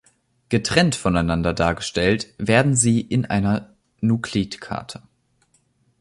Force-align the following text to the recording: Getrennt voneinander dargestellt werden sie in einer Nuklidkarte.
Getrennt 0.49 0.95
voneinander 0.95 1.53
dargestellt 1.53 2.33
werden 2.39 2.75
sie 2.75 3.01
in 3.01 3.25
einer 3.27 3.69
Nuklidkarte. 3.99 5.03